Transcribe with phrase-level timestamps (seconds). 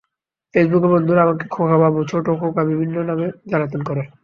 [0.53, 4.03] ফেসবুকে বন্ধুরা আমাকে খোকা বাবু, ছোট্ট খোকা বিভিন্ন নামে জ্বালাতন করে।